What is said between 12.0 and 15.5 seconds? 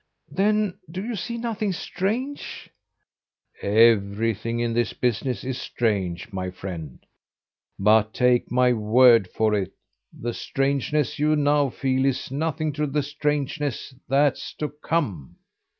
is nothing to the strangeness that's to come!"